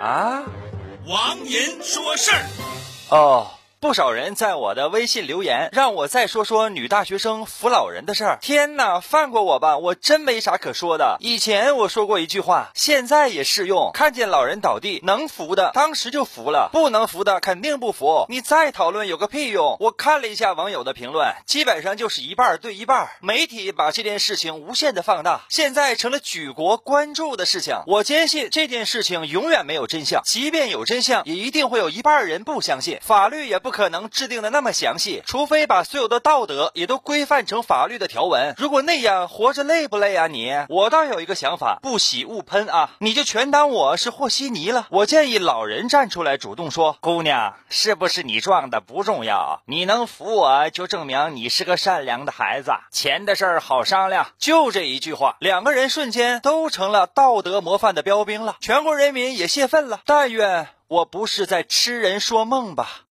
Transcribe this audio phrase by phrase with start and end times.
[0.00, 0.42] 啊，
[1.06, 2.46] 王银说事儿。
[3.10, 3.50] 哦。
[3.80, 8.38] 不少人在我的微信留言，让我再说说女大学生扶老人的事儿。
[8.42, 11.16] 天哪，放过我吧，我真没啥可说的。
[11.20, 18.26] 以前我说过一句话，现在也适用：看见老人倒地，能扶的当时就扶了，不能扶的肯定不扶。
[18.28, 19.78] 你再讨论有个屁用！
[19.80, 23.08] 我看了一下网友的评论，基本上就是一半对一半。
[23.20, 27.76] 媒体把这件事情无限的放大，现在成了举国关注的事情。
[27.86, 32.98] 我坚信这件事情永远没有真相，即便有真相，也一定会有一半人不相信。
[33.00, 33.69] 法律也不。
[33.70, 38.52] 不可能制定的那么详细，除非把所有的道德也都规范成法律的条文。
[38.58, 40.26] 如果那样，活着累不累啊？
[40.26, 42.90] 你，我倒有一个想法，不喜勿喷啊！
[42.98, 44.88] 你就全当我是和稀泥了。
[44.90, 52.72] 我建议老人站出来主动说：“姑娘，是不是你撞的不重要，你能扶我就证明你是个善良的孩子。
[52.90, 60.00] 钱的事儿好商量。”就这一句话，两个人瞬间都成了道德模范的标兵了，全国人民也泄愤了。
[60.06, 62.90] 但愿我不是在痴人说梦吧。